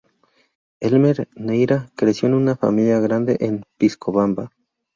Elmer 0.79 1.27
Neyra 1.37 1.91
creció 1.95 2.27
en 2.27 2.33
una 2.33 2.55
familia 2.55 2.99
grande 2.99 3.37
en 3.39 3.61
Piscobamba. 3.77 4.51